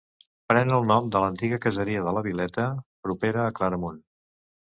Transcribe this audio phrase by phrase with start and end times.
[0.51, 2.65] Pren el nom de l'antiga caseria de la Vileta,
[3.09, 4.01] propera a Claramunt.